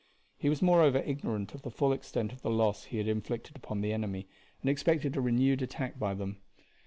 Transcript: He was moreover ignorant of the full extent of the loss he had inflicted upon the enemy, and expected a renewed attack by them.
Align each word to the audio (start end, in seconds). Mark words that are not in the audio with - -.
He 0.39 0.49
was 0.49 0.63
moreover 0.63 0.97
ignorant 0.97 1.53
of 1.53 1.61
the 1.61 1.69
full 1.69 1.93
extent 1.93 2.31
of 2.33 2.41
the 2.41 2.49
loss 2.49 2.85
he 2.85 2.97
had 2.97 3.07
inflicted 3.07 3.55
upon 3.55 3.81
the 3.81 3.93
enemy, 3.93 4.27
and 4.59 4.67
expected 4.71 5.15
a 5.15 5.21
renewed 5.21 5.61
attack 5.61 5.99
by 5.99 6.15
them. 6.15 6.41